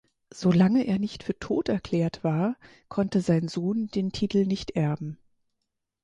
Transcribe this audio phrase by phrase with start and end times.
[0.33, 2.55] Solange er nicht für tot erklärt war,
[2.89, 5.19] konnte sein Sohn den Titel nicht erben.